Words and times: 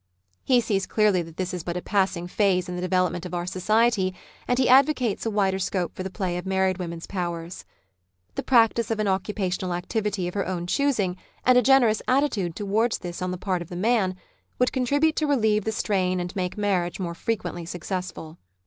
He 0.43 0.61
sees 0.61 0.87
clearly 0.87 1.21
that 1.21 1.37
this 1.37 1.53
is 1.53 1.63
but 1.63 1.77
a 1.77 1.81
passing 1.83 2.25
phase 2.25 2.67
in 2.67 2.73
the 2.75 2.81
development 2.81 3.23
of 3.23 3.35
our 3.35 3.45
society, 3.45 4.15
and 4.47 4.57
he 4.57 4.67
advocates 4.67 5.27
a 5.27 5.29
wider 5.29 5.59
scope 5.59 5.95
for 5.95 6.01
the 6.01 6.09
play 6.09 6.37
of 6.39 6.45
married 6.47 6.79
vs^omen's 6.79 7.05
powers. 7.05 7.65
The 8.33 8.41
practice 8.41 8.89
of 8.89 8.99
an 8.99 9.07
occupational 9.07 9.75
activity 9.75 10.27
of 10.27 10.33
her 10.33 10.47
own 10.47 10.65
choosing, 10.65 11.17
and 11.45 11.55
a 11.55 11.61
generous 11.61 12.01
attitude 12.07 12.55
towards 12.55 12.97
this 12.97 13.21
on 13.21 13.29
the 13.29 13.37
part 13.37 13.61
of 13.61 13.69
the 13.69 13.75
man, 13.75 14.15
would 14.57 14.73
contribute 14.73 15.15
to 15.17 15.27
relieve 15.27 15.65
the 15.65 15.71
strain 15.71 16.19
and 16.19 16.35
make 16.35 16.57
marriage 16.57 16.99
more 16.99 17.13
frequently 17.13 17.67
successful. 17.67 18.39